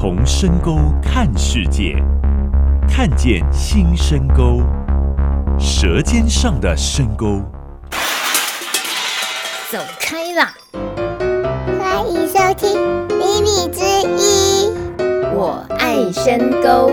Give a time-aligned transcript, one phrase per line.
[0.00, 1.96] 从深沟看世界，
[2.88, 4.62] 看见新深沟，
[5.58, 7.42] 舌尖上的深沟。
[9.72, 10.54] 走开啦！
[11.80, 12.78] 欢迎收听
[13.16, 13.82] 《秘密之
[14.16, 14.70] 一》，
[15.34, 16.92] 我爱深沟。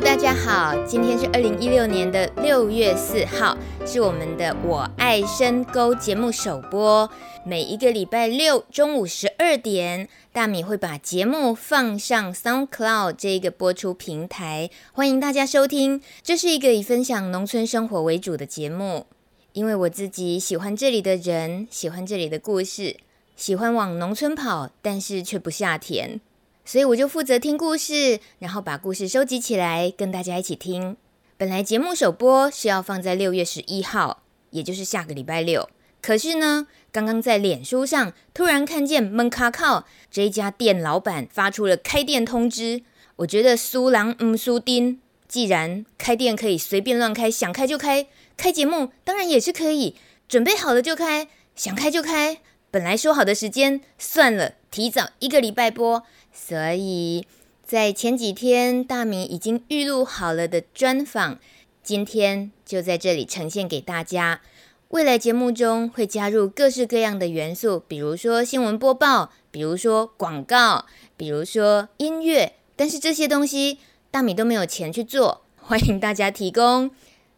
[0.00, 3.56] 大家好，今天是二零一六年的六月四号，
[3.86, 7.10] 是我们的《我爱深沟》节目首播。
[7.44, 16.00] 每一个礼拜六中午十二点，大米会把节目放上 SoundCloud 这一个播出平台，欢迎大家收听。
[16.22, 19.04] 这是一个以分享农村生活为主的节目，
[19.52, 22.96] 因为我自己喜欢这里的人，喜欢这里的故事，
[23.36, 26.18] 喜欢往农村跑，但是却不下田。
[26.64, 30.96] 所以我就负责听故事，然后把故事收集起来，跟大家一起听。
[31.36, 34.22] 本来节目首播是要放在六月十一号，
[34.54, 35.68] 也就是下个礼拜六。
[36.00, 42.82] 可是呢，刚刚在脸书上突然看见闷卡靠这一家店老板发出了开店通知。
[43.16, 49.96] 我觉得苏郎嗯苏丁，既然开店可以随便乱开，想开就开，开节目当然也是可以，
[50.28, 52.38] 准备好了就开，想开就开。
[52.70, 56.02] 本来说好的时间，算了，提早一个礼拜播。
[56.32, 57.26] 所以
[57.64, 61.38] 在前几天，大米已经预录好了的专访，
[61.84, 64.40] 今天就在这里呈现给大家。
[64.88, 70.86] 未来节目中会加入各式各样的元素，比如说新闻播报，比如说广告，
[71.18, 72.54] 比如说音乐。
[72.74, 73.78] 但是这些东西
[74.10, 76.90] 大米都没有钱去做，欢迎大家提供。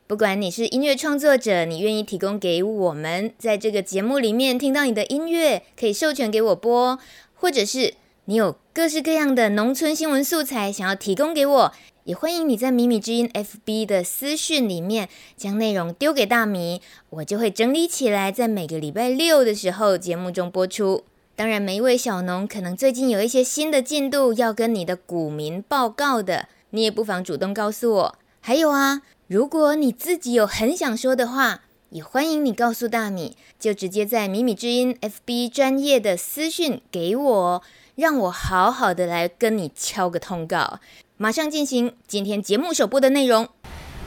[0.07, 6.99] 不管你是音乐创作者，你愿意提供给我们，在这个节目里面听到你的音乐，可以授权给我播，
[7.35, 7.95] 或者是。
[8.29, 11.73] 你有各式各样的农村新闻素材想要提供给我，
[12.07, 21.03] 也欢迎你在米米之音 FB 的私讯里面将内容丢给大米，我就会整理起来，在每个礼拜六的时候节目中播出。
[21.35, 28.19] 当然，每一位小农可能最近有一些新的进度要跟你的股民报告的，你也不妨主动告诉我。
[28.41, 37.63] 还有啊，如果你自己有很想说的话，也欢迎你告诉大米，就直接在米米之音 FB 专业的私讯给我。
[37.97, 40.81] 让我好好的来跟你敲个通告，
[41.19, 43.49] 马上进行今天节目首播的内容。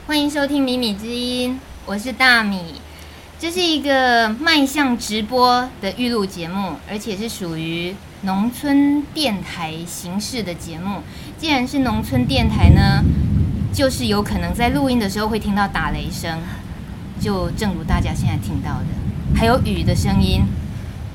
[0.06, 2.76] 欢迎收听米米之音，我是大米。
[3.36, 11.02] 这是一个迈向直播的预录节目，而且是属于农村电台形式的节目。
[11.36, 13.02] 既然是农村电台呢，
[13.74, 16.38] 就是有可能在录音的时候会听到打雷声，
[17.20, 18.86] 就正如大家现在听到的，
[19.34, 20.42] 还有雨的声音。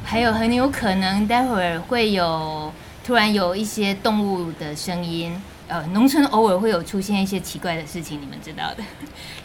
[0.04, 5.34] 还有很有可能待会儿会有突然有一些动物的声音，
[5.68, 8.84] 呃，农村偶尔会有出现一些奇怪的事情，你们知道的。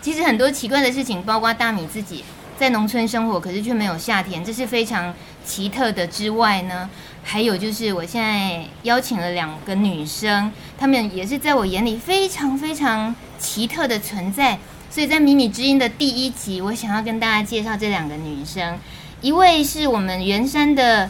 [0.03, 2.25] 其实很多奇怪的事情，包括大米自己
[2.59, 5.15] 在农村生活，可是却没有下田，这是非常
[5.45, 6.07] 奇特的。
[6.07, 6.91] 之外呢，
[7.23, 14.59] 还有就是我现在邀请了两个女生，她们也是在我眼里非常非常奇特的存在。
[14.91, 18.79] 所以在米米之音的第一集，我想要跟大家介绍这两个女生。
[19.23, 21.09] 一位是我们员山的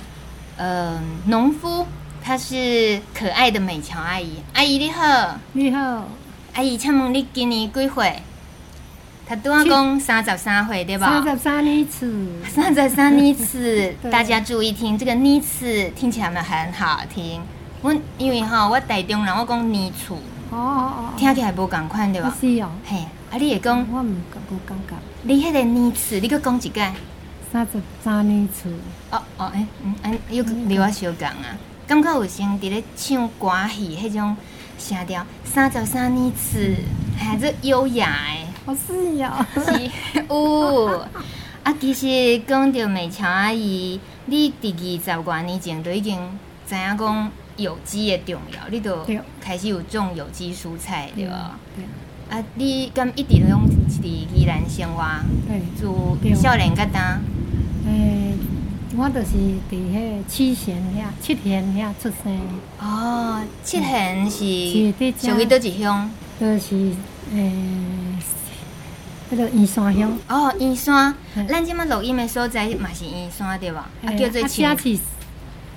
[0.57, 1.87] 呃农夫，
[2.23, 4.37] 她是可爱的美乔阿姨。
[4.55, 6.09] 阿姨你好，你好，
[6.55, 8.23] 阿姨，请问你今年几岁？
[9.27, 11.07] 她对我讲三十三岁对吧？
[11.07, 17.41] 三十三年次，三十三年次， 大家注意听，这个年次听起来没很好听。
[17.83, 20.13] 我因为哈，我台中人，我讲年次，
[20.51, 22.37] 哦哦哦，听起来无共款对吧？
[22.41, 22.97] 是哦，嘿，
[23.31, 24.15] 啊你会讲，我唔
[24.49, 24.95] 不感觉。
[25.23, 26.83] 你迄个年次，你搁讲一个。
[27.53, 28.69] 三十三年次
[29.11, 31.51] 哦哦，哎、欸，嗯，哎，又离我小讲啊，
[31.91, 34.37] 感觉有像伫咧唱歌戏迄种
[34.79, 35.27] 声调。
[35.43, 36.77] 三十三年次，
[37.19, 38.47] 还是优雅诶。
[38.65, 39.91] 好是呀，是
[40.29, 41.05] 哦。
[41.65, 46.17] 啊，其实讲到美乔阿姨，你第二十多年前都已经
[46.65, 49.05] 知影讲有机的重要，你都
[49.41, 51.59] 开始有种有机蔬菜对吧？
[52.31, 55.05] 啊，你敢一直拢伫宜兰生活？
[55.49, 57.21] 对，住少年个当。
[57.85, 58.35] 诶、
[59.01, 59.29] 我就是
[59.71, 62.39] 伫迄七贤遐、七贤遐出生。
[62.79, 64.39] 哦，七贤是
[65.27, 66.11] 属于倒一乡？
[66.39, 66.93] 就是
[67.33, 67.51] 诶，
[69.33, 70.13] 迄个燕山乡。
[70.29, 71.15] 哦，燕山，
[71.49, 73.89] 咱即马录音的所在嘛是燕山对吧？
[74.05, 75.01] 啊，叫做七。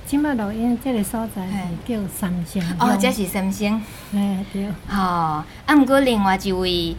[0.06, 1.54] 即马录音即个所在是
[1.88, 2.62] 叫三星。
[2.78, 3.82] 哦，这是三星。
[4.12, 4.68] 诶，对。
[4.92, 6.94] 哦，啊，毋过另外一位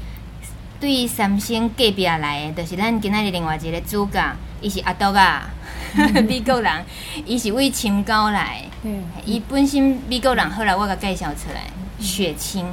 [0.80, 4.34] 对三星隔壁来的，就是咱今仔日另外一个主角。
[4.64, 5.46] 伊是阿多啊，
[6.26, 6.72] 美国人，
[7.26, 8.64] 伊是为清高来，
[9.26, 11.66] 伊本身美国人，后来我给介绍出来，
[12.00, 12.66] 雪清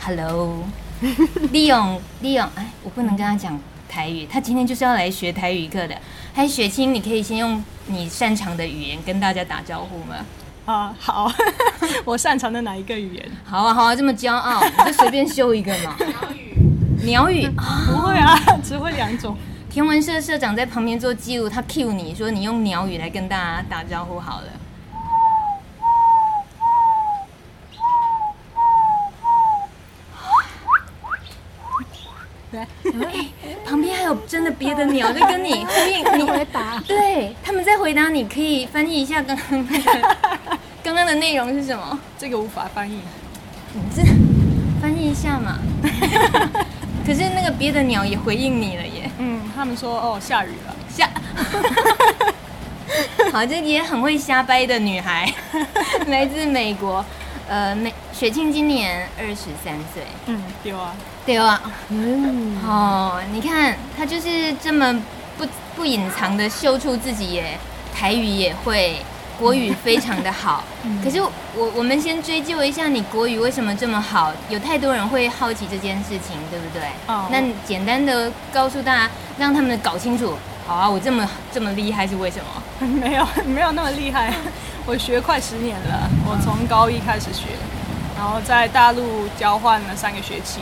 [0.00, 0.62] ，Hello，
[1.50, 3.58] 利用利用，哎，我不能跟他讲
[3.88, 5.96] 台语，他今天就是要来学台语课的，
[6.32, 10.14] 还雪清，你可以先用你擅长的语言跟大家打招呼吗？
[10.66, 11.32] 啊，好，
[12.06, 13.28] 我擅长的哪一个语言？
[13.44, 15.96] 好啊，好啊，这么骄傲，你就随便修一个嘛。
[17.02, 17.50] 鸟语，鸟语，
[17.88, 19.36] 不会啊，只会两种。
[19.74, 24.46] 天文社社长在旁边做记录，他 cue 你说你用鸟语来跟大家打招呼好了。
[32.52, 32.64] 对，
[33.66, 36.80] 旁边还有真的别的鸟在跟你呼应，你回答。
[36.86, 40.16] 对，他们在回答，你可以翻译一下刚刚那个
[40.84, 41.98] 刚刚的内容是什么？
[42.16, 43.00] 这个无法翻译，
[43.72, 44.04] 你这
[44.80, 45.58] 翻译一下嘛。
[47.04, 49.03] 可是那个别的鸟也回应你了耶。
[49.18, 51.08] 嗯，他们说哦，下雨了，下。
[53.32, 55.32] 好，这也很会瞎掰的女孩，
[56.06, 57.04] 来自美国。
[57.46, 60.02] 呃，美雪清今年二十三岁。
[60.26, 60.94] 嗯，对啊，
[61.26, 61.60] 对啊。
[61.90, 65.02] 嗯，哦，你看她就是这么
[65.36, 65.46] 不
[65.76, 67.58] 不隐藏的秀出自己耶，
[67.94, 68.96] 台语也会，
[69.38, 70.64] 国语非常的好。
[70.84, 71.30] 嗯、可是我
[71.74, 74.32] 我们先追究一下，你国语为什么这么好？
[74.48, 76.82] 有太多人会好奇这件事情，对不对？
[77.06, 77.26] 哦。
[77.30, 80.34] 那简单的告诉大家，让他们搞清楚。
[80.66, 82.62] 好啊，我这么这么厉害是为什么？
[82.86, 84.32] 没有没有那么厉害。
[84.86, 87.48] 我学快十年了，我从高一开始学，
[88.16, 90.60] 然后在大陆交换了三个学期，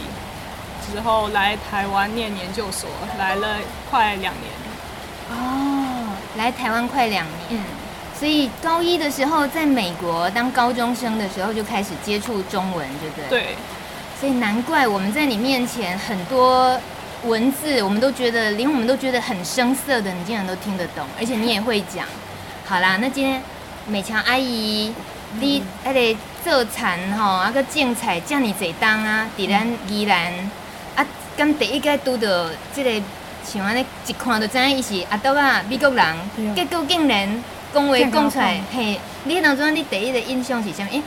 [0.90, 3.58] 之后来台湾念研究所，来了
[3.90, 4.52] 快两年。
[5.30, 7.58] 哦，来台湾快两年，嗯，
[8.22, 13.28] 所以高一的时候在美国当高中生的时候就开始接触中文，对不对？
[13.28, 13.56] 对。
[14.20, 16.80] 所以难怪我们在你面前很多
[17.24, 22.06] 文字，我们都觉得连我们都觉得很生涩的，你竟然都听得懂，而且你也会讲。
[22.64, 23.42] 好啦，那今天。
[23.88, 24.94] 美强阿姨，
[25.40, 30.32] 你那个做田吼，啊个种菜这么济当啊，伫咱宜兰
[30.94, 31.04] 啊，
[31.36, 33.02] 刚第一个拄到这个
[33.44, 37.42] 像安尼，一看就知影伊是阿德啊美国人，结果竟然
[37.72, 40.88] 讲话讲出来，嘿，你当中你第一个印象是什么？
[40.90, 41.02] 诶，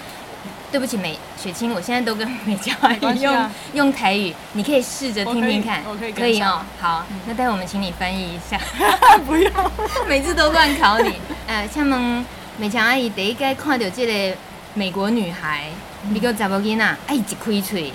[0.72, 5.84] 对不起，美雪清，我现在都跟美强阿姨用用台语，你可以试着听听看，
[6.16, 6.62] 可以哦。
[6.80, 8.60] 好，那待会我们请你翻译一下，
[9.26, 9.72] 不要，
[10.08, 11.14] 每次都乱考你。
[11.48, 12.26] 呃，请问。
[12.58, 14.38] 美强阿姨第一个看到这个
[14.76, 15.66] 美国女孩，
[16.10, 17.92] 你个查某囡仔，哎，一开嘴，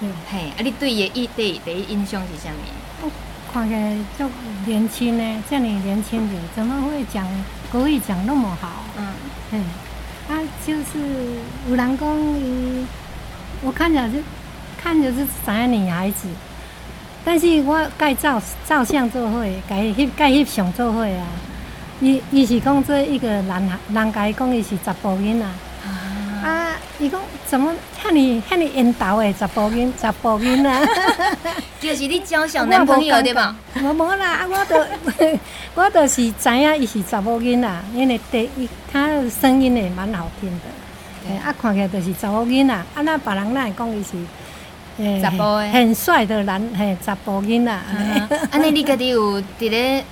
[0.00, 3.08] 嗯，嘿，啊，你对伊的第一第一印象是什么？
[3.54, 4.28] 看起来就
[4.66, 7.24] 年轻呢，这样年轻人怎么会讲
[7.72, 8.68] 国语讲那么好？
[8.98, 9.06] 嗯，
[9.50, 9.58] 嘿，
[10.28, 10.98] 啊，就是
[11.70, 12.86] 有人讲伊，
[13.62, 14.18] 我看起来就
[14.76, 16.28] 看着是三个女孩子，
[17.24, 21.26] 但是我该照照相做伙，该翕该翕相做伙啊。
[22.02, 25.46] 伊伊是讲做一个男孩，人家讲伊是查甫囡仔
[26.42, 26.76] 啊！
[26.98, 27.72] 伊讲怎么
[28.02, 30.80] 遐尼遐尼缘投的查甫囡查甫囡啊，
[31.80, 33.54] 就是你交小男朋友对吧？
[33.76, 34.84] 无无啦，我都
[35.74, 47.72] 我都是知影伊是查甫囡仔，因为第一他声音也蛮好听的，啊看起来就是查甫囡仔，啊那别人那会讲伊是查甫的，很帅的男嘿查甫囡仔，
[48.50, 50.04] 安尼你家己有伫咧？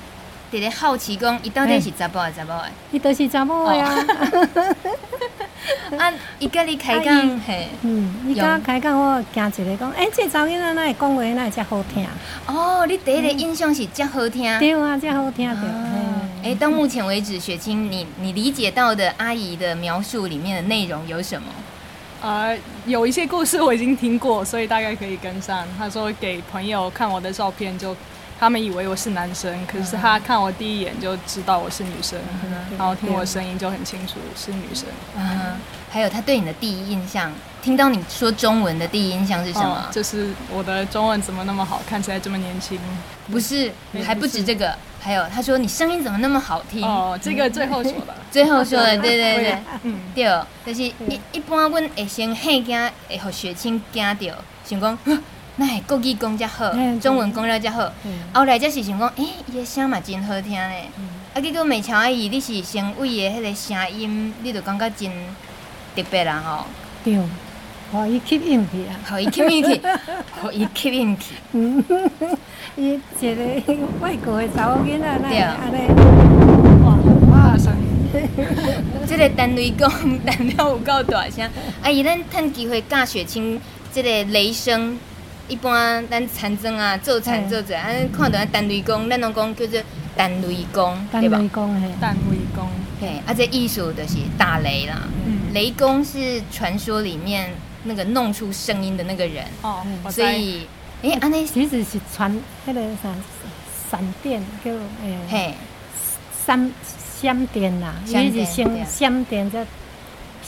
[0.53, 2.69] 伫咧好奇讲，伊到底是查甫还是查某的？
[2.91, 3.89] 伊都是查某的呀。
[5.99, 12.07] 啊，伊甲你开讲，嘿，嗯，伊甲我开讲，我惊一个讲，哎，这查某囡仔哪会讲话，哪会这好听？
[12.47, 14.59] 哦，你第一个印象是这好听。
[14.59, 16.51] 对啊，这好听对。
[16.51, 21.49] 哎，到目前为止，雪清，你你理解到的阿姨的描述里面的内容有什么？
[22.23, 25.67] 呃，有一些故事我已经听过，所以大概可以跟上。
[25.79, 27.95] 他说给朋友看我的照片就。
[28.41, 34.87] 他们以为我是男生，可是他看我第一眼就知道我是女生，嗯、然后听我声音就很清楚是女生。
[35.15, 35.57] 嗯，
[35.91, 37.31] 还有他对你的第一印象，
[37.61, 39.85] 听到你说中文的第一印象是什么？
[39.87, 42.81] 哦、就是我的中文怎么那么好，看起来这么年轻？
[43.31, 43.71] 不是，
[44.07, 46.83] 还不止这个，还有他说你声音怎么那么好听？
[46.83, 50.25] 哦，这个最后说 的，最后说的，对对对，嗯，对，
[50.65, 54.99] 就是一一般我会先吓惊，会和雪清惊到，想讲。
[55.61, 57.93] 哎，国语讲遮好，中文讲了遮好，
[58.33, 60.89] 后来则是想讲，诶，伊个声嘛真好听嘞。
[61.35, 65.11] 啊，结果美强阿姨，你是先为伊迄个声音，你就感觉真
[65.95, 66.65] 特别啦吼。
[67.05, 67.19] 对，
[67.93, 69.81] 互伊吸引去啊，互伊吸引去，
[70.41, 71.35] 互伊吸引去。
[71.53, 71.85] 嗯，
[72.77, 73.45] 伊一个
[74.01, 75.77] 外国的查某囡仔，那安尼，
[76.85, 76.97] 哇，
[77.33, 77.77] 哇声。
[79.07, 79.91] 这个单位讲，
[80.25, 81.47] 代表有够大声。
[81.83, 83.61] 阿姨，咱趁机会教雪清，
[83.93, 84.99] 即个雷声。
[85.51, 89.83] 一般咱田庄啊，做田做者，啊，看到啊单雷公，咱拢讲叫做
[90.17, 91.37] 单雷公，对吧？
[91.37, 92.69] 单雷公嘿，单雷公，
[93.01, 95.03] 嘿，啊，这艺术就是打雷啦。
[95.27, 97.51] 嗯，雷公是传说里面
[97.83, 99.45] 那个弄出声音的那个人。
[99.63, 100.69] 哦，所以，
[101.03, 102.33] 哎，安尼其实是传
[102.65, 103.13] 那个啥
[103.91, 105.55] 闪电，叫诶，嘿，
[106.47, 106.73] 闪
[107.21, 109.67] 闪电啦，伊是先闪电再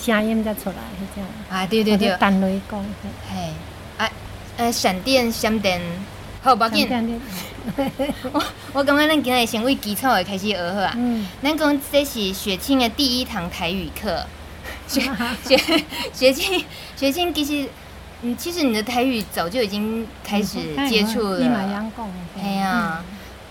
[0.01, 1.29] 声音再出来，是这样。
[1.51, 2.85] 啊，对对对，单雷公。
[3.29, 3.51] 嘿，啊，
[4.57, 5.81] 呃，闪电闪电，
[6.43, 7.21] 好，不要紧。
[8.33, 10.93] 我我感觉咱今日先为基础的开始学好啊。
[10.97, 11.27] 嗯。
[11.43, 14.25] 咱讲这是雪清的第一堂台语课。
[16.13, 17.69] 雪清雪清其实，
[18.23, 21.69] 嗯，其实你的台语早就已经开始接触了。
[22.43, 23.03] 哎呀。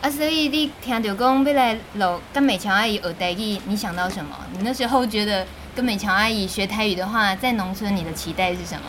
[0.02, 4.36] 啊，所以你听到讲要来老跟美乔阿姨学台语，你想到什么？
[4.54, 8.84] 你那时候觉得跟美乔阿姨学台语的话，在农村你的期待是什么？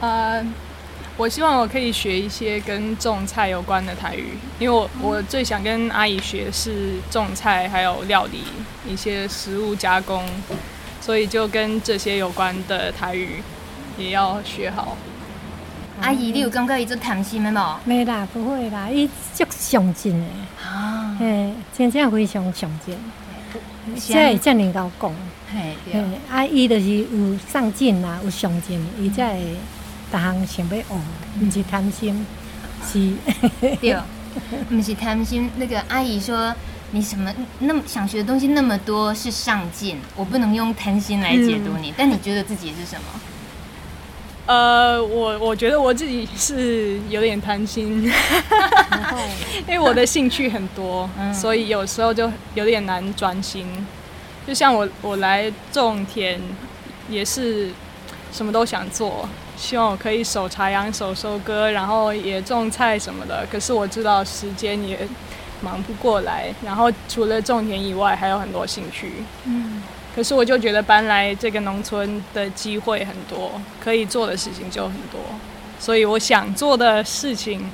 [0.00, 0.42] 呃，
[1.20, 8.42] 我希望我可以学一些跟种菜有关的台语，因为我我最想跟阿姨学的是种菜，还有料理
[8.88, 10.24] 一些食物加工，
[10.98, 13.42] 所以就跟这些有关的台语
[13.98, 14.96] 也要学好。
[16.00, 17.78] 阿姨，你有感觉伊做贪心的吗？
[17.84, 20.26] 没啦，不会啦，伊足上进的。
[20.66, 22.96] 啊，嘿，真正非常上进。
[23.98, 25.12] 才会这样高讲。
[25.52, 26.02] 嘿，对。
[26.30, 29.56] 阿姨就是有上进啦，有上进，伊才会
[30.10, 30.84] 逐项想要学，
[31.40, 32.26] 毋是贪心，
[32.84, 33.12] 是。
[33.80, 33.96] 对，
[34.70, 35.50] 毋是贪心。
[35.56, 36.54] 那个阿姨说，
[36.92, 39.98] 你什么那么想学的东西那么多，是上进。
[40.16, 43.20] 我不能用贪心来解读你，嗯、但你觉得自己是什么？
[44.46, 48.02] 呃，我我觉得我自己是有点贪心，
[49.68, 53.66] 因为我的兴趣很多，所以有时候就有点难专心。
[54.48, 56.40] 就像我我来种田，
[57.08, 57.70] 也是
[58.32, 59.28] 什么都想做，
[59.60, 63.46] 希望我可以手插秧、手收割，然后也种菜什么的。
[63.52, 64.98] 可是我知道时间也
[65.60, 69.12] 忙不过来，然后除了种田以外，还有很多兴趣。
[69.44, 69.82] 嗯。
[70.16, 75.20] 可是我就觉得搬来这个农村的机会很多，可以做的事情就很多，
[75.78, 77.70] 所以我想做的事情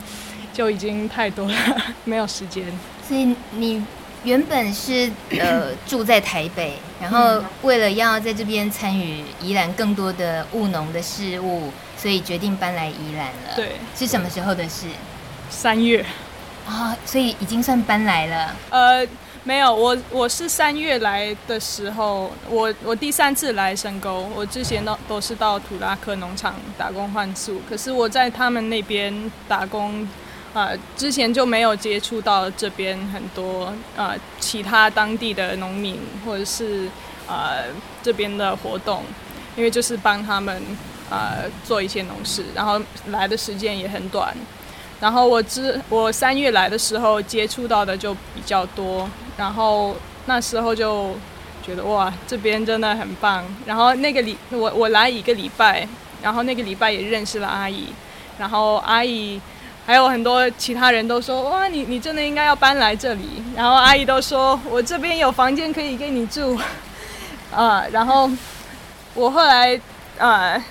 [0.53, 1.55] 就已经太多了，
[2.05, 2.65] 没有时间。
[3.07, 3.83] 所以你
[4.25, 13.57] 原本是呃住在台北，然后为了要在这边参与宜兰更多的务农的事物，所以决定搬来宜兰了。
[13.57, 14.87] 对，是什么时候的事？
[15.51, 16.05] 三月。
[16.67, 18.57] 啊、哦，所以已经算搬来了。
[18.71, 19.07] 呃。
[19.47, 30.09] 没有，我我是三月来的时候，我我第三次来深沟，我之前都都是到土拉克农场打工换宿，可是我在他们那边打工，啊、
[30.57, 36.87] 呃，之前就没有接触到这边很多啊、呃、其他当地的农民或者是
[37.29, 37.65] 啊、呃、
[38.03, 39.03] 这边的活动，
[39.55, 40.57] 因为就是帮他们
[41.11, 44.35] 啊、呃、做一些农事，然后来的时间也很短，
[44.99, 49.07] 然后我之我三月来的时候接触到的就比较多。
[49.37, 49.95] 然后
[50.25, 51.15] 那时候就
[51.63, 53.45] 觉得哇，这边真的很棒。
[53.67, 55.87] 然后那个礼我我来一个礼拜，
[56.23, 57.89] 然后那个礼拜也认识了阿姨。
[58.39, 59.41] 然后阿姨
[59.87, 63.43] 还有很多其他人都说哇，你你真的应该要搬来这里。
[63.55, 66.59] 然后阿姨都说我这边有房间可以给你住。
[67.55, 68.29] 啊，然后
[69.15, 69.81] 我后来
[70.19, 70.63] 呃，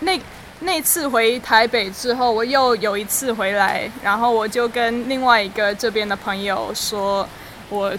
[0.00, 0.18] 那
[0.60, 7.28] 那次回台北之后，我又有一次回来，然后我就跟另外一个这边的朋友说。
[7.68, 7.92] 我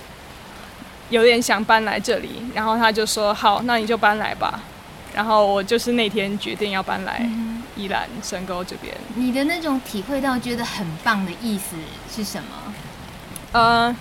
[1.09, 4.61] 有点想搬来这里，然后他就说：“好，那你就搬来吧。”
[5.13, 7.19] 然后我就是那天决定要搬来
[7.77, 8.93] 宜兰深沟这边。
[9.15, 11.75] 你的那种体会到觉得很棒的意思
[12.13, 12.73] 是什么？
[13.51, 13.95] 呃，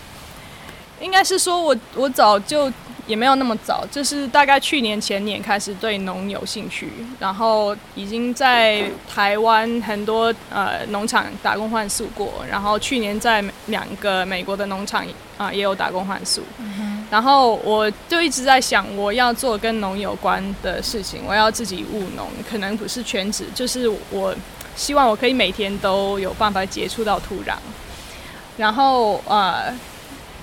[1.00, 2.72] 应该是说我我早就。
[3.06, 6.90] 也没有那么早，就是大概去年前年开始对农有兴趣，
[7.20, 15.04] 然后已经在台湾很多呃农场打工换宿过，然后去年在两个美国的农场
[15.38, 16.42] 啊、呃、也有打工换宿，
[17.10, 24.34] 然后我就一直在想，我要做跟农有关的事情，我要自己务农，可能不是全职，就是我
[24.74, 27.54] 希望我可以每天都有办法接触到土壤，
[28.56, 29.74] 然后呃。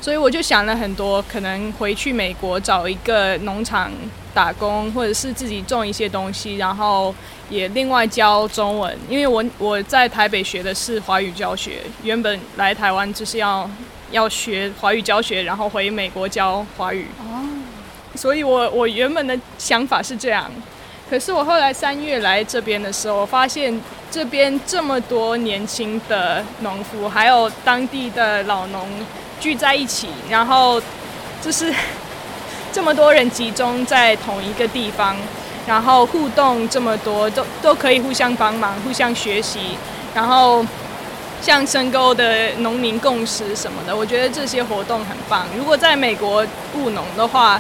[0.02, 3.90] 所以我就想了很多，可能回去美国找一个农场
[4.34, 7.16] 打工，或者是自己种一些东西，然后
[7.50, 8.98] 也另外教中文。
[9.08, 13.70] 因为我我在台北学的是华语教学，原本来台湾就是要
[14.14, 17.08] 要学华语教学，然后回美国教华语。
[17.20, 17.44] 哦，
[18.16, 20.50] 所以我我原本的想法是这样，
[21.10, 28.88] 可是我后来三月来这边的时候，我发现这边这么多年轻的农夫，还有当地的老农。
[29.40, 30.82] 聚在一起，然后
[31.42, 31.74] 就是
[32.72, 35.18] 这么多人集中在同一个地方，
[35.68, 39.78] 然后互动这么多，都都可以互相帮忙、互相学习，
[40.16, 40.66] 然后
[41.44, 45.46] 像深沟的农民共识什么的，我觉得这些活动很棒。
[45.58, 46.42] 如果在美国
[46.78, 47.60] 务农的话，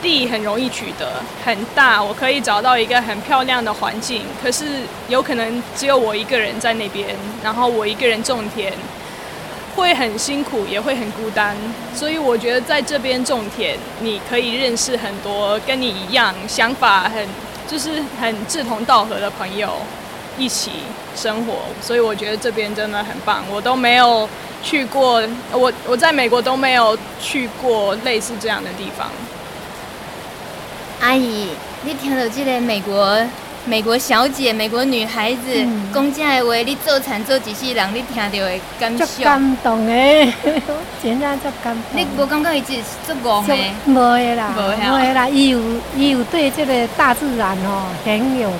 [0.00, 4.64] 地很容易取得，很大，我可以找到一个很漂亮的环境，可是
[5.08, 8.72] 有可能只有我一个人在那边，然后我一个人种田。
[9.76, 11.54] 会很辛苦，也会很孤单。
[11.94, 17.24] 所以我觉得在这边种田，你可以认识很多跟你一样想法很
[17.68, 19.76] 就是很志同道合的朋友，
[20.38, 20.70] 一起
[21.14, 21.54] 生活。
[21.82, 23.44] 所以我觉得这边真的很棒。
[23.50, 24.28] 我都没有
[24.62, 29.08] 去过，我我在美国都没有去过类似这样的地方。
[31.00, 31.48] 阿姨，
[31.82, 33.20] 你听到这个美国？
[33.64, 39.04] 美国小姐，美国女孩子讲这样的话，你做产做一世人，你听到会感受？
[39.04, 39.92] 足感动的，
[41.02, 42.00] 真正足感动。
[42.00, 43.54] 你无感觉伊是足戆的？
[43.84, 45.60] 无的啦，无的啦，伊有
[45.94, 48.50] 伊有对这个大自然哦很有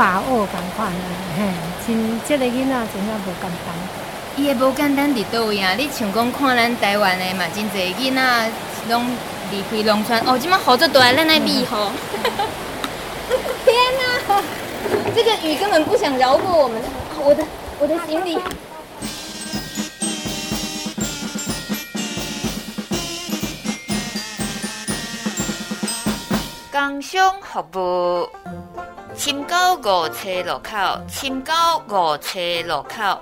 [0.00, 0.92] 把握感觉的，
[1.36, 1.52] 嘿，
[1.86, 3.76] 真这个囡仔真正无简单。
[4.34, 5.74] 伊也无简单伫倒位啊！
[5.74, 8.50] 你像讲看咱台湾的嘛，真侪囡仔
[8.88, 9.04] 拢
[9.50, 11.66] 离开农村哦，今麦好做大，咱来避雨。
[13.66, 14.42] 天哪，
[15.14, 16.80] 这个雨根本不想饶过我们。
[17.22, 17.44] 我的
[17.78, 18.38] 我的行李。
[26.72, 28.28] 工商服务，
[29.22, 31.52] 深沟五车路口，深沟
[31.90, 33.20] 五车路口，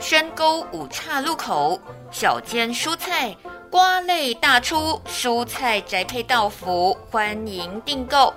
[0.00, 1.80] 深沟五岔路口，
[2.10, 3.36] 小间蔬菜
[3.70, 8.34] 瓜类大出，蔬菜宅配到府，欢迎订购。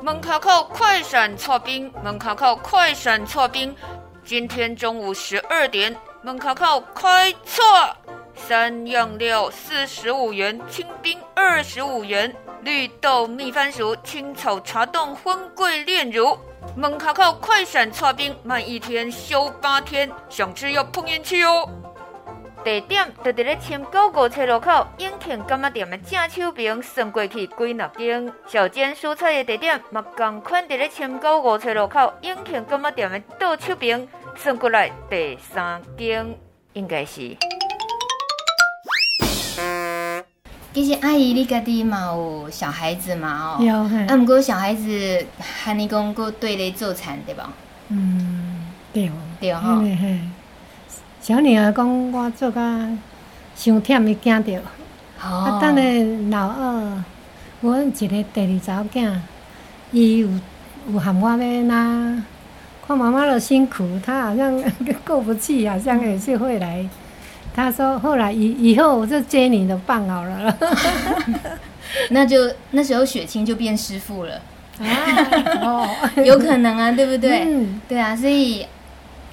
[0.00, 3.76] 门口口快闪搓冰，门口口快闪搓冰。
[4.24, 7.62] 今天中午十二点，门口口开搓。
[8.34, 12.34] 三样料四十五元，清冰二十五元。
[12.62, 16.38] 绿豆蜜番薯、青草茶冻、荤桂炼乳。
[16.76, 21.68] 门口口快闪搓冰，卖一天休八天，想吃要碰运气哦。
[22.64, 28.32] 地点就伫咧深沟五七路口永庆柑仔店的正手边，算过去几粒钟。
[28.46, 36.36] 小煎蔬菜的地点嘛，同款伫咧深沟五七路口永庆柑仔店的倒手边，算过来第三间，
[36.72, 37.36] 应该是。
[40.74, 43.56] 其实阿姨，你家己嘛有小孩子嘛？
[43.58, 43.74] 哦，有。
[43.74, 47.50] 啊，不过小孩子喊你讲过对咧做田对吧？
[47.88, 49.10] 嗯，对。
[49.40, 49.82] 对哈。
[51.20, 52.60] 小女儿讲我做甲
[53.56, 54.60] 伤忝，伊惊着。
[55.20, 57.04] 啊，等下老二，
[57.60, 59.16] 阮一个第二查某囝，
[59.90, 60.28] 伊有
[60.92, 62.22] 有喊我要拿，
[62.86, 64.62] 看妈妈的辛苦，他好像
[65.04, 66.88] 过不去，好像也是会来。
[67.58, 70.56] 他说后来以以后我就接你的棒好了。
[72.10, 74.40] 那就那时候雪清就变师傅了。
[74.78, 74.86] 啊，
[75.62, 75.88] 哦，
[76.24, 77.40] 有可能啊，对不对？
[77.44, 78.64] 嗯，对啊，所以。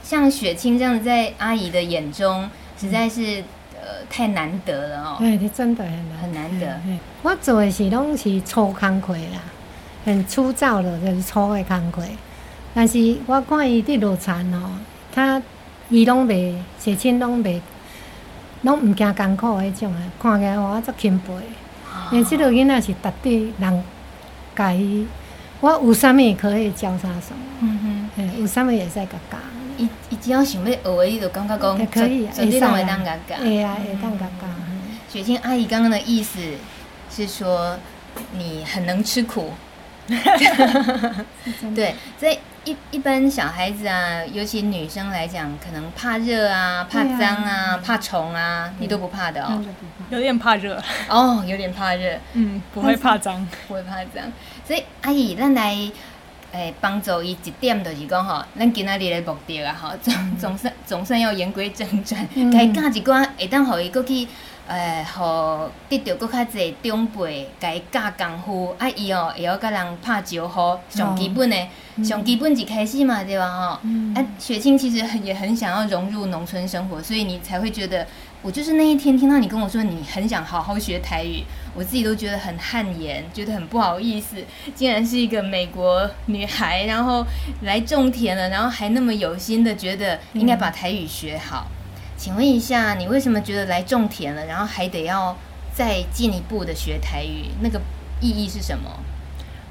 [0.08, 2.48] 像雪清这样在阿姨的眼中，
[2.80, 5.16] 实在是呃太难得了哦。
[5.18, 6.80] 对，真的很难很难得。
[7.24, 9.42] 我做的是拢是粗工课啦，
[10.06, 12.04] 很粗糙的，就是粗的工课。
[12.76, 14.70] 但是我看伊伫落田哦，
[15.12, 15.42] 他
[15.90, 17.60] 伊拢袂雪清拢袂，
[18.65, 21.34] 拢毋惊艰苦迄种诶，看起来我足钦佩。
[22.12, 23.84] 因为即个囡仔是值得人
[24.56, 25.08] 家伊，
[25.62, 29.38] 我有啥物可以教他什么，嗯哼，有啥物会使甲教。
[29.78, 33.36] 伊伊只要想要学的，伊就感觉讲，可以，绝对会当甲教。
[33.38, 34.47] 会啊，会当甲教。
[35.12, 36.39] 雪清阿姨刚刚的意思
[37.10, 37.78] 是说，
[38.34, 39.51] 你很能吃苦。
[41.75, 49.63] 对，所以一一般小孩子啊，尤其女生来讲，可能怕热啊，怕脏啊，怕虫啊，你都不怕的哦。
[50.10, 50.82] 有点怕热。
[51.08, 52.17] 哦，有点怕热。
[52.34, 54.23] 嗯，不会怕脏，不会怕脏。
[54.67, 55.91] 所以阿姨，咱来。
[56.51, 64.25] 诶，帮助伊一点就是讲吼，咱今仔日的目的啊，吼，总总算总算要言归正传，该教一寡会当互伊过去，
[64.67, 71.56] 诶，互得到搁较侪长辈，该教功夫，啊，伊哦，会晓甲人拍招呼，上基本的，
[72.04, 73.47] 上基本一开始嘛，对吧？
[73.47, 78.08] 吼，啊，雪清其实也很想要融入农村生活，所以你才会觉得。
[78.41, 84.38] 我就是那一天听到你跟我说你很想好好学台语，我自己都觉得很汗颜，觉得很不好意思。
[84.75, 87.25] 竟然是一个美国女孩，然后
[87.62, 91.65] 来种田了，然后还那么有心的觉得应该把台语学好。
[92.26, 95.38] 请问一下，你为什么觉得来种田了，然后还得要
[95.72, 97.52] 再进一步的学台语？
[97.62, 97.80] 那个
[98.20, 98.90] 意义是什么？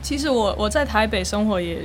[0.01, 1.79] 其实我我在台北生活也。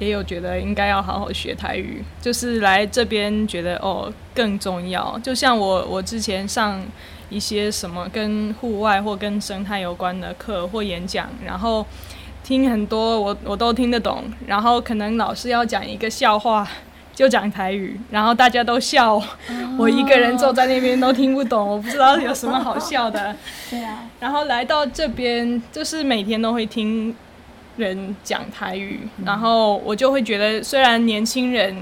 [0.00, 5.16] 也有觉得应该要好好学台语，就是来这边觉得哦更重要。
[5.20, 6.84] 就像我我之前上
[7.30, 11.86] 一些什么跟户外或跟生态有关的课或演讲，然后
[12.42, 16.68] 听很多我我都听得懂，然后可能老师要讲一个笑话
[17.14, 19.22] 就讲台语，然后大家都笑，
[19.78, 23.34] 我一个人坐在那边都听不懂，我不知道有什么好笑的。
[23.70, 27.14] 对啊，然后来到这边就是每天都会听。
[27.76, 31.74] 人讲台语，然后我就会觉得，虽然年轻人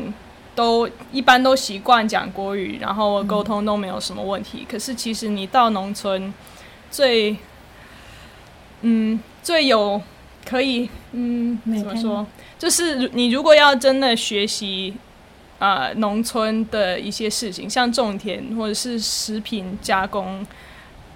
[0.55, 4.61] 都一般都习惯讲国语，然后沟通都没有什么问题。
[4.61, 6.33] 嗯、可是其实你到农村
[6.91, 7.37] 最，
[8.81, 10.01] 嗯，最有
[10.47, 12.27] 可以，嗯，怎么说？
[12.59, 14.95] 就是你如果要真的学习。
[15.63, 20.45] 啊、呃，农村的一些事情，像种田或者是食品加工，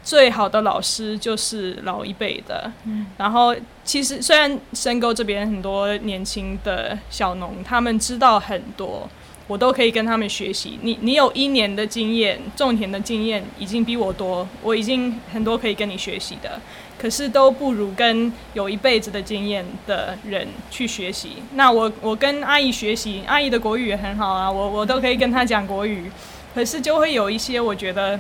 [0.05, 2.71] 最好的老师就是老一辈的。
[2.85, 3.53] 嗯，然后
[3.85, 9.11] 其实虽然深沟这边很多年轻的小农，他们知道很多，
[9.47, 10.79] 我都可以跟他们学习。
[10.83, 16.61] 你你有一年的经验，种田的经验已经比我多，我已经很多可以跟你学习的。
[16.99, 21.33] 可是都不如跟有一辈子的经验的人去学习。
[21.53, 26.11] 那我我跟阿姨学习，阿姨的国语也很好啊，我我都可以跟她讲国语。
[26.55, 28.19] 可是就会有一些我觉得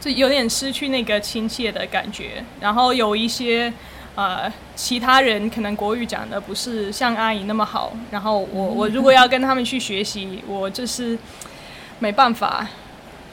[0.00, 2.44] 就有点失去那个亲切的感觉。
[2.60, 3.72] 然后有一些
[4.14, 7.92] 呃其他人可能国语讲的不是像阿姨那么好。
[8.10, 11.18] 然后我我如果要跟他们去学习，我就是
[11.98, 12.66] 没办法。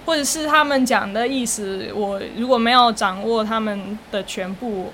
[0.06, 4.92] 或者是他们讲的意思，我如果没有掌握他们的全部，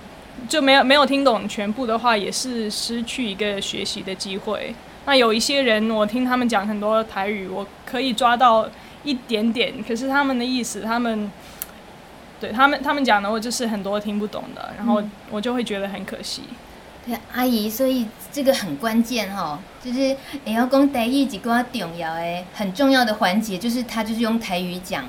[0.50, 4.76] 就没有没有听懂全部的话，也是失去一个学习的机会。
[5.06, 8.68] 那有一些人，我听他们讲很多台语，我可以抓到
[9.06, 11.32] 一点点，可是他们的意思，他们
[12.46, 16.44] 对他们他们讲的，我就是很多听不懂的，然后我就会觉得很可惜。
[17.04, 25.04] 对，阿姨，所以这个很关键哈，就是你要讲台语一个重要诶、很重要的环节，就是他就是用台语讲。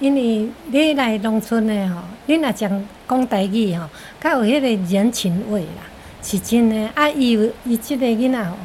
[0.00, 3.88] 因为你来农村的吼，你若讲讲台语吼，
[4.20, 5.82] 较有迄个人情味啦，
[6.20, 6.88] 是真的。
[6.94, 8.56] 啊，伊有伊即个囡仔吼，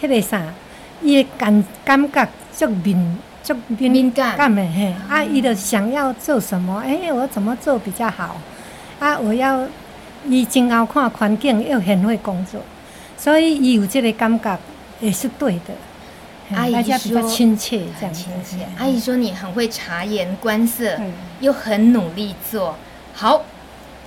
[0.00, 0.42] 迄个啥，
[1.02, 4.94] 伊的感感觉足敏足敏感的嘿。
[5.08, 6.82] 啊，伊就想要做什么？
[6.84, 8.36] 哎、欸，我怎么做比较好？
[8.98, 9.66] 啊，我要。
[10.28, 12.60] 伊真后看环境，又很会工作，
[13.16, 14.58] 所以伊有这个感觉
[15.00, 16.54] 也是对的。
[16.54, 18.58] 阿姨比较亲切，这样亲切。
[18.76, 21.00] 阿姨说你很会察言观色，
[21.40, 22.76] 又很努力做
[23.14, 23.42] 好，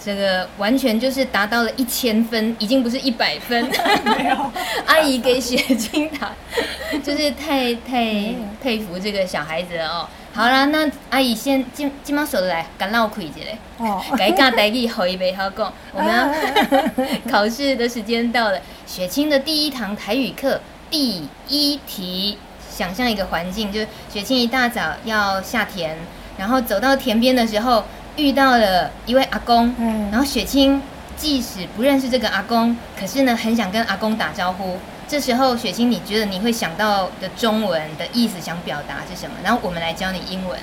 [0.04, 3.64] 这个完全就是达到了一千分，已经不是一百分。
[4.04, 4.52] 没有，
[4.86, 6.32] 阿姨给雪清打，
[7.02, 10.08] 就是太太佩服这个小孩子了哦。
[10.34, 13.36] 好啦，那阿姨先今今晚说来，干闹亏一下
[13.78, 15.72] 哦， 改讲台语好一杯好讲。
[15.94, 22.38] 我们要考试的时间到了，雪清的第一堂台语课第一题，
[22.70, 25.92] 想象一个环境，就是雪清一大早要下田，
[26.38, 30.82] 然后走到田边的时候，遇到了一位阿公，嗯，然后雪清
[31.18, 34.78] 即使不认识这个阿公，可是呢，很想跟阿公打招呼。
[35.08, 39.36] 这时候，雪清，你觉得你会想到的中文的意思想表达是什么？
[39.44, 40.60] 然后我们来教你英文。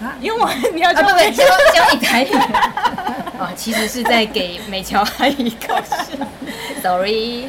[0.00, 1.14] 啊，英文你要教教
[1.92, 2.28] 你台语。
[3.38, 6.16] 哦，其实是在给美乔阿姨考试。
[6.82, 7.48] Sorry，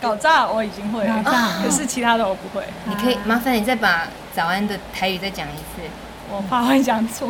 [0.00, 1.22] 搞炸我已经会了，
[1.62, 2.64] 可是其他的我不会。
[2.84, 5.82] 你可以麻烦你再把早安的台语再讲一次。
[6.32, 7.28] 我怕会讲错。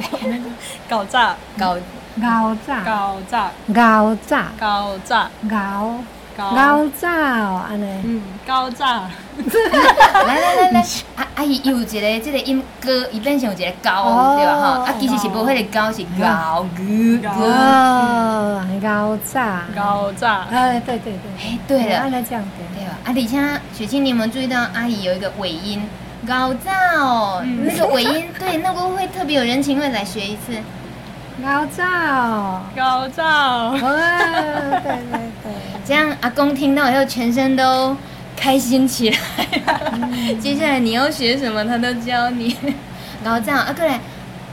[0.88, 1.76] 搞炸，搞。
[2.20, 5.94] 搞炸，搞炸，搞炸，搞炸，搞。
[6.36, 9.02] 高照安尼，嗯，高炸。
[10.26, 10.86] 来来来来，
[11.16, 14.56] 阿阿姨有一个这个音歌，伊变成有一个高，对吧？
[14.56, 16.64] 哈，啊，其实是无迄个高，是高
[17.22, 17.30] 高高
[18.80, 20.46] 高炸，高炸。
[20.50, 22.92] 哎，对对对，哎，对了，按照这样对吧？
[23.04, 23.26] 啊，而且
[23.74, 25.82] 雪清，你有没有注意到阿姨有一个尾音
[26.26, 27.42] 高照？
[27.64, 30.52] 那个尾音，对，那个会特别有人情味，来学一次。
[31.42, 35.52] 高照，高照，哇对对对，
[35.86, 37.96] 这样阿公听到以后全身都
[38.36, 39.16] 开心起来。
[39.92, 42.54] 嗯、接下来你要学什么，他都教你。
[43.24, 43.98] 高照，啊，过来，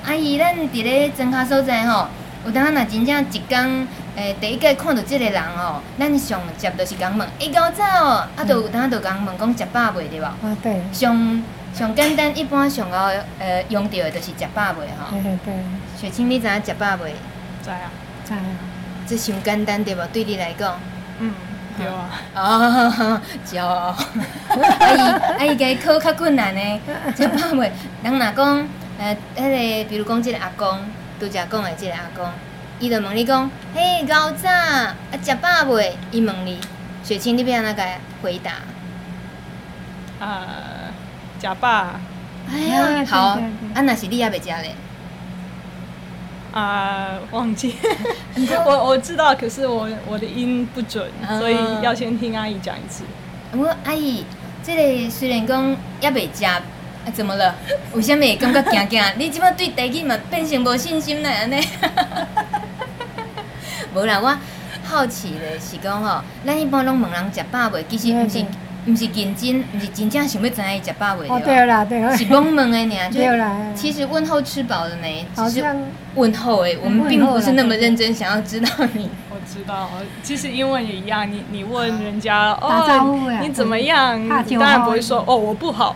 [0.06, 2.08] 阿姨，咱伫咧庄卡所在吼，
[2.46, 10.24] 有当若真正一工，诶，第一个看到这个人哦，咱上接就是讲问，哎，高照，啊，就有当就讲问讲食饱未对无？
[10.26, 10.82] 啊，对。
[10.92, 12.98] 上上简单，一般上个
[13.38, 15.12] 呃用到的就是食饱未吼。
[15.12, 15.54] 对对对。
[15.96, 17.14] 雪清，你知影食饱未？
[17.64, 17.92] 知啊，
[18.26, 18.40] 知啊。
[19.08, 20.04] 这上简单对无？
[20.08, 20.80] 对你来讲。
[21.20, 21.32] 嗯，
[21.78, 22.10] 对啊。
[22.34, 23.96] 哦， 骄傲。
[24.80, 25.00] 阿姨，
[25.38, 26.80] 阿姨，给考较困难呢。
[27.16, 27.72] 食饱未？
[28.02, 29.44] 人若讲，呃，迄
[29.84, 30.80] 个，比如讲，即个阿公，
[31.20, 32.26] 拄则讲的即个阿公，
[32.80, 35.98] 伊就问你讲，嘿，高早，啊，食饱未？
[36.12, 36.60] 伊问你，
[37.04, 37.84] 雪清，你要安怎个
[38.22, 38.52] 回答？
[40.26, 40.46] 啊。
[41.40, 41.86] 食饱，
[42.52, 43.40] 哎呀，好，
[43.74, 44.76] 啊，若是你也未食咧？
[46.52, 47.76] 啊，忘记，
[48.66, 51.08] 我我知道，可是我我的音不准，
[51.40, 53.04] 所以要先听阿姨讲一次。
[53.54, 54.26] 我阿姨，
[54.64, 56.46] 这个虽然讲也未食，
[57.08, 57.56] 啊，怎么了？
[57.94, 59.02] 为什么感觉惊惊？
[59.18, 61.66] 你即摆对台语嘛变成无信心了安尼？
[63.96, 64.38] 无啦，我
[64.84, 68.46] 好奇的是讲吼，咱一般拢问人食饱未，其实毋是。
[68.88, 71.28] 不是认真，不是真正想要知影伊食饱未？
[71.28, 72.96] 哦，对啦，对啦，是懵懵的呢。
[73.12, 73.58] 对啦。
[73.76, 75.26] 其实问候吃饱了没？
[75.36, 75.66] 只是
[76.16, 79.10] 问候哎，我们并不是那么认真想要知道你。
[79.30, 79.90] 我知道，
[80.24, 84.18] 其实英文也一样，你你问人家、 啊、哦，你怎么样？
[84.46, 85.94] 你当然不会说哦，我不好。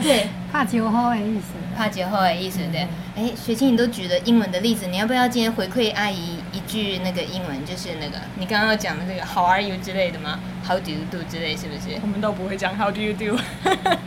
[0.00, 1.54] 对，怕酒后的意思。
[1.76, 2.86] 怕酒后的意思对。
[3.16, 6.37] 哎，雪清，你都举了英文的例子，你要不要今天回馈阿姨一
[6.68, 7.66] 句那个英文？
[7.66, 11.98] 就是那个你刚刚讲的那个 How are you 之类的吗？How do you do 之类是不是？
[12.02, 13.36] 我们都不会讲 How do you do，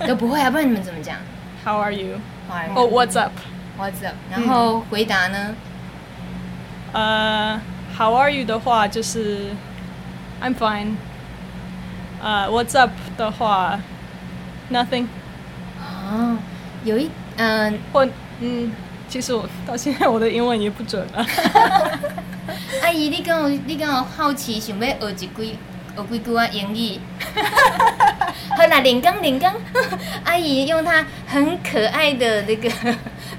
[0.07, 1.17] 都不会啊，不然你们怎么讲
[1.65, 2.19] ？How are you？
[2.49, 4.15] 哦、oh,，What's up？What's up？
[4.29, 5.55] 然后回答呢？
[6.93, 9.51] 呃、uh, How are you 的话就是
[10.41, 10.95] I'm fine。
[12.21, 13.79] 呃、uh,，What's up 的话
[14.71, 15.07] Nothing。
[15.79, 16.37] 哦，
[16.83, 18.05] 有一嗯，或
[18.41, 18.71] 嗯，
[19.11, 21.25] 其实我到现在我的英文也不准了。
[22.81, 25.57] 阿姨，你跟我你跟我好奇，想要学一句
[25.97, 26.97] 学几句啊英语？
[28.55, 29.53] 好啦，林刚林刚，
[30.23, 32.69] 阿姨用她很可爱的那个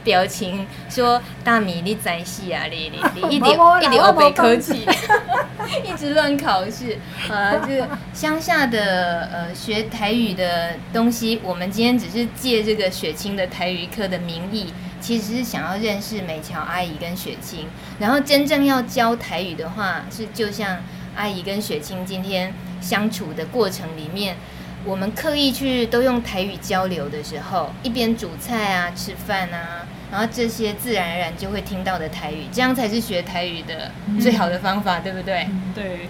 [0.05, 4.87] 表情说：“大米，你在戏啊，你你你 一点一点欧北科技，
[5.85, 6.99] 一直乱考试。”
[7.31, 17.69] 啊，这个乡下的呃学台语的东西，我们今天只是借这个雪清的台语课的名义，其实是想要认识美乔阿姨跟雪清。
[17.99, 20.79] 然后真正要教台语的话，是就像
[21.15, 24.37] 阿姨跟雪清今天相处的过程里面。
[24.85, 35.49] 我们刻意去都用台语交流的时候，一边煮菜啊、吃饭啊，然后这些自然而然就会听到的台语，这样才是学台语的最好的方法，嗯、对不对？
[35.75, 36.01] 对，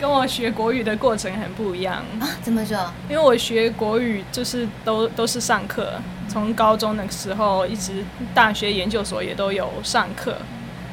[0.00, 2.26] 跟我学国语的过程很不一样啊。
[2.42, 2.90] 怎么说？
[3.10, 10.38] 因为我学国语就是都都是上课，从高中的时候一直大学研究所也都有上课，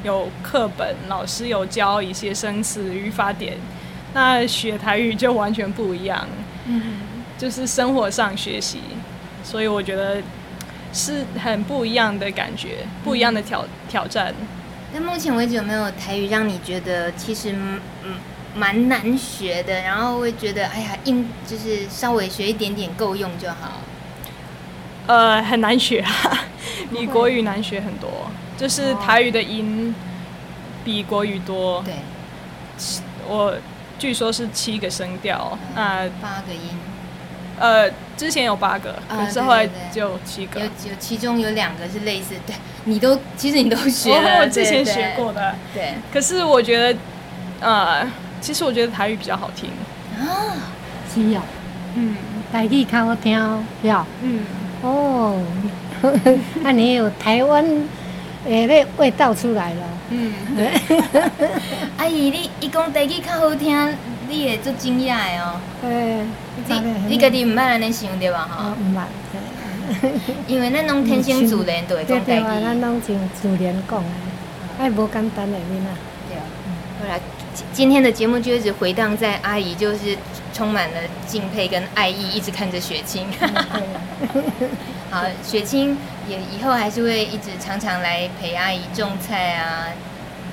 [0.04, 3.56] 有课本，老师有教一些生词、语法点。
[4.12, 6.28] 那学台语就完全不一样。
[6.66, 7.00] 嗯。
[7.38, 8.80] 就是生活上学习，
[9.42, 10.18] 所以我觉得
[10.92, 14.34] 是很不一样的感觉，不一样的挑挑战。
[14.92, 17.52] 那目前为止有没有台语让你觉得其实
[18.02, 18.16] 嗯
[18.56, 23.80] 蛮难学的，然后会觉得哎呀硬就是稍微学一点点够用就好？
[25.06, 26.12] 呃，很难学啊，
[26.90, 28.10] 比国语难学很多。
[28.56, 29.94] 就是台语的音
[30.84, 31.82] 比国语多。
[31.82, 31.94] 对，
[33.26, 33.56] 我
[33.98, 36.78] 据说是七个声调，那八个音。
[37.60, 40.58] 呃，之前有八个，可是后来就七个。
[40.60, 45.54] 有有，其中有两个是类似，对，你都其实你都学了，我之前学过的。
[45.74, 45.92] 对。
[46.10, 46.98] 可是我觉得，
[47.60, 49.68] 呃，其实我觉得台语比较好听。
[50.18, 50.56] 啊，
[51.14, 51.42] 是哦。
[51.96, 52.16] 嗯，
[52.50, 53.38] 台语较好听，
[53.82, 54.06] 要。
[54.22, 54.40] 嗯。
[54.82, 55.38] 哦，
[56.62, 57.62] 那 你有台湾
[58.46, 59.82] 诶那味道出来了。
[60.10, 60.32] 嗯。
[61.98, 63.94] 阿姨，你一讲台语较好听。
[64.28, 66.24] 你会做惊讶的哦，诶，
[66.68, 68.46] 你你家己毋捌安尼想对吧？
[68.48, 69.02] 哈，唔捌，
[70.46, 74.08] 因为咱拢天生自然都会讲台语，咱拢就自然讲的，
[74.78, 75.88] 哎，无简单的你呐。
[76.28, 76.42] 对啊，
[77.02, 77.20] 后来
[77.72, 80.16] 今天的节目就一直回荡在阿姨，就是
[80.60, 80.96] 充满了
[81.26, 83.26] 敬佩跟爱意，一直看着雪清。
[85.10, 85.96] 好，雪清
[86.28, 89.86] 也以后还是会一直常常来陪阿姨种菜啊，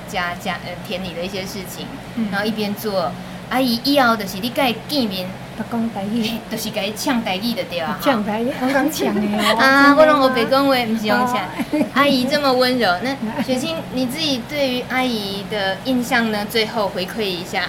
[0.08, 1.86] 家家呃田里的一些事情，
[2.32, 3.12] 然后一边做。
[3.50, 7.98] 阿姨以后就是你该见面，都讲台语，就是该唱台语的对啊。
[8.02, 9.56] 唱台语，我讲唱的哦。
[9.58, 11.40] 啊，我拢学白讲话，不是用唱。
[11.94, 16.44] 阿姨这么温柔，那 雪清你自己对于阿姨的印象呢？
[16.50, 17.68] 最后回馈一下。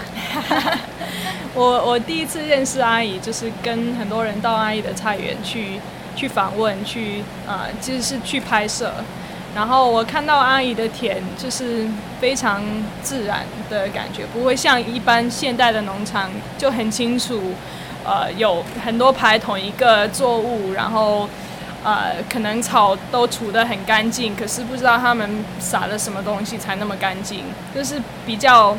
[1.55, 5.79] 我我第一次认识阿姨，就是跟很多人到阿姨的菜园去
[6.15, 8.93] 去访问，去啊、呃，其实是去拍摄。
[9.55, 11.87] 然后我看到阿姨的田，就是
[12.21, 12.63] 非常
[13.01, 17.53] 自然的感觉，不会像一般现代的农场就很清楚，
[18.05, 21.27] 呃，有很多排同一个作物，然后
[21.83, 28.77] 呃，可能草都除得很干净，可是不知道他们撒了什么东西才那么干净，就是比较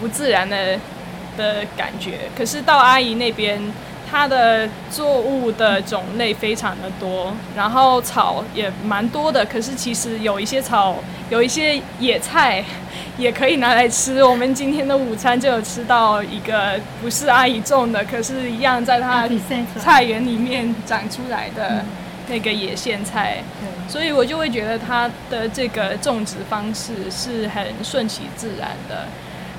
[0.00, 0.78] 不自然的
[1.36, 2.20] 的感觉。
[2.36, 3.60] 可是到阿姨那边。
[4.10, 9.44] 它的作物的种类非常的多，然后草也蛮多的。
[9.44, 10.96] 可是其实有一些草，
[11.30, 12.64] 有一些野菜
[13.16, 14.24] 也可以拿来吃。
[14.24, 19.28] 我们今天的午餐就有吃到一个不是阿姨种的，可是一样在它
[19.78, 21.84] 菜园里面长出来的
[22.28, 23.44] 那个野苋菜。
[23.88, 29.06] 所以我就会觉得它的这个种植方式是很顺其自然的。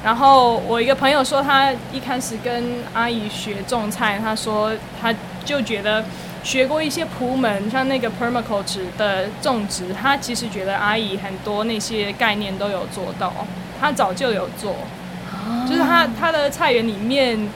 [0.03, 5.13] 然后我一个朋友说，他一开始跟阿姨学种菜，他说他
[5.45, 6.03] 就觉得
[6.43, 13.31] 学过一些朴门，像那个 permaculture 的种植，他其实觉得阿姨很多那些概念都有做到，
[13.79, 14.75] 他早就有做，
[15.69, 17.47] 就是他他的菜园里面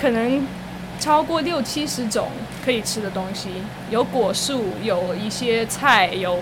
[0.00, 0.46] 可能
[1.00, 2.28] 超过六七十种
[2.64, 3.48] 可以吃的东西，
[3.90, 6.38] 有果树，有一些菜，有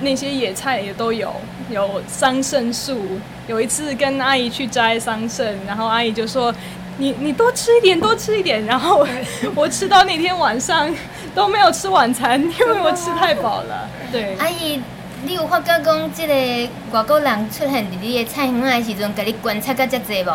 [0.00, 1.32] 那些野菜也都有，
[1.70, 3.02] 有桑葚树。
[3.48, 6.52] 有一次跟阿姨去摘桑葚，然后阿姨就说
[6.98, 9.06] ：“你你多吃一点，多吃一点。”然后
[9.54, 10.92] 我吃到那天晚上
[11.34, 13.88] 都没有吃晚餐，因为我吃太饱了。
[14.10, 14.80] 对，阿姨，
[15.24, 20.30] 你有发觉讲这个外国人出现在你的菜园的时阵，给你观察个这侪不？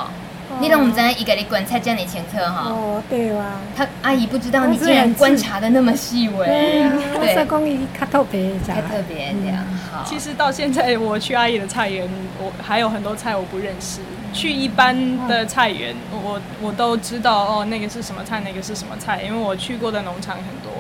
[0.59, 2.67] 你都唔知伊给你观察这么清楚哈？
[2.69, 3.45] 哦，对哇。
[3.75, 6.45] 他阿姨不知道你竟然观察的那么细微。
[6.45, 9.63] 对说讲伊较特别，较特别这样。
[9.91, 10.03] 好。
[10.05, 12.07] 其实到现在我去阿姨的菜园，
[12.39, 13.99] 我还有很多菜我不认识。
[14.33, 14.95] 去一般
[15.27, 20.70] 的菜园，我我都知道哦，那个是什么菜，那个是什么菜，因为我去过的农场很多。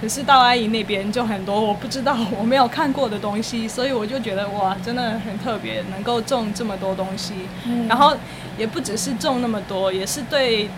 [0.00, 7.34] 可是到阿姨那边就很多我不知道、我没有看过的东西，所以我就觉得哇，真的很特别，能够种这么多东西。
[7.66, 8.16] 嗯、然后
[8.56, 10.70] 也不只是种那么多，也是对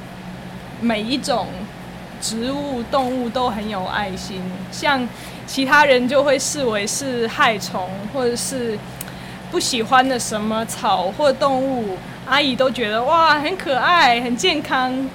[0.81, 1.47] 每一种
[2.21, 4.43] 植物、动物都很有爱心。
[4.73, 5.09] 像
[5.47, 8.77] 其他人就会视为是害虫，或者是
[9.53, 15.09] 不喜欢的什么草或动物，阿姨都觉得哇，很可爱、很健康。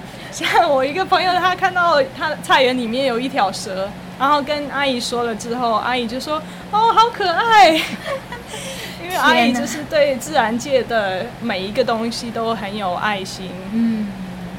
[0.46, 7.72] 像我一个朋友，他看到他菜园里面有一条蛇，然后跟阿姨说了之后，阿姨就说：“哦，好可爱。
[9.02, 14.12] ”因为阿姨就是对自然界的每一个东西都很有爱心，嗯，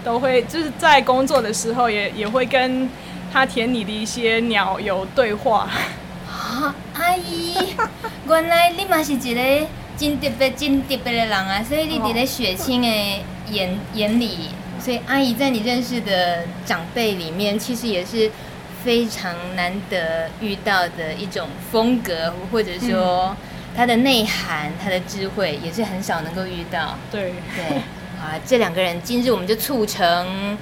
[0.04, 2.90] 都会就是在工作的时候也也会跟
[3.32, 5.70] 他田里的一些鸟有对话。
[6.28, 7.56] 啊，阿姨，
[8.28, 11.64] 原来你嘛是一个真特别、真特别的人啊！
[11.64, 12.88] 所以你在雪清的
[13.50, 14.50] 眼眼里。
[14.80, 18.32] 所以阿姨在你认识的长辈里面，其实也是
[18.84, 23.36] 非常难得遇到的一种风格，或者说
[23.76, 26.96] 他的内涵、他的智慧，也是很少能够遇到。
[27.12, 27.66] 对对，
[28.20, 30.58] 啊，这两个人今日我们就促成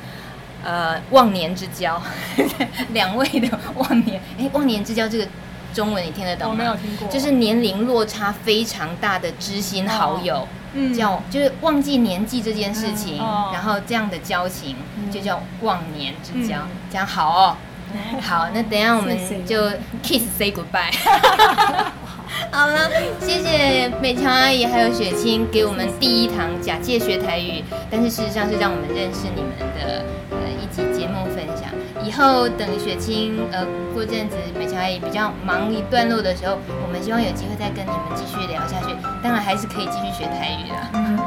[0.63, 2.01] 呃忘年之交，
[2.93, 5.27] 两位的忘年，哎，忘年之交这个
[5.73, 6.53] 中文你听得懂吗？
[6.53, 10.37] 我没有听过，就是年龄落差非常大的知心好友。
[10.37, 10.47] 哦
[10.95, 14.75] 叫就是忘记年纪这件事情，嗯、然后这样的交情
[15.11, 17.57] 就叫忘年之交，嗯、这样好哦。
[18.21, 19.69] 好，那等一下我们就
[20.03, 20.93] kiss say goodbye。
[22.51, 22.89] 好了，
[23.21, 31.76] 谢谢美强阿姨还有雪清给我们第一堂假借学台语，但是事实上是让我们认识你们的呃一集节目分享。
[32.07, 38.95] 以后等雪清呃过阵子美乔阿姨比较忙一段落的时候，我们希望有机会再跟你们继续聊下去。
[39.21, 40.89] 当然还是可以继续学台语啦。
[40.93, 41.19] 嗯，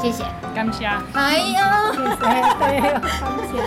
[0.00, 0.22] 谢谢，
[0.54, 0.84] 感谢。
[1.12, 3.02] 哎呀，谢谢，对，感
[3.50, 3.58] 谢。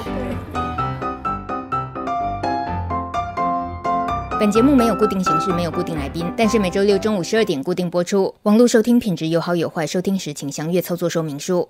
[4.39, 8.33] 本节目没有固定形式，没有固定来宾，但是每周六中午十二点固定播出。
[8.43, 11.67] 网络收听品质有好有坏，收听时请详阅操作说明书。